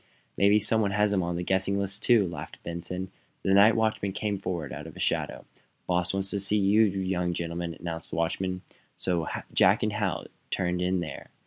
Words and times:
"Maybe 0.35 0.57
some 0.59 0.81
one 0.81 0.89
has 0.89 1.13
him 1.13 1.21
on 1.21 1.35
the 1.35 1.43
guessinglist, 1.43 2.01
too," 2.01 2.27
laughed 2.27 2.57
Benson 2.63 3.11
The 3.43 3.53
night 3.53 3.75
watchman 3.75 4.13
came 4.13 4.39
forward 4.39 4.73
out 4.73 4.87
of 4.87 4.95
a 4.97 4.99
shadow. 4.99 5.45
"Boss 5.85 6.11
wants 6.11 6.31
to 6.31 6.39
see 6.39 6.57
you 6.57 6.81
young 6.81 7.33
gentlemen," 7.33 7.77
announced 7.79 8.09
the 8.09 8.15
watchman. 8.15 8.63
So 8.95 9.27
Jack 9.53 9.83
and 9.83 9.93
Hal 9.93 10.25
turned 10.49 10.81
in 10.81 11.01
there. 11.01 11.29